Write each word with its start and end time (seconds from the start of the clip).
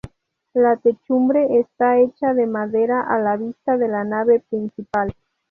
La 0.55 0.77
techumbre 0.77 1.59
esta 1.59 1.99
hecha 1.99 2.33
de 2.33 2.47
madera 2.47 3.01
a 3.01 3.19
la 3.19 3.37
vista 3.37 3.77
de 3.77 3.87
la 3.87 4.03
nave 4.03 4.39
principal. 4.49 5.13